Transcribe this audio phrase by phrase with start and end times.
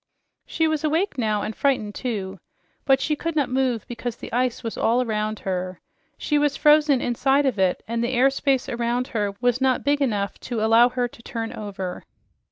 [0.47, 2.39] She was awake now, and frightened, too.
[2.85, 5.79] But she could not move because the ice was all around her.
[6.17, 10.01] She was frozen inside of it, and the air space around her was not big
[10.01, 12.03] enough to allow her to turn over.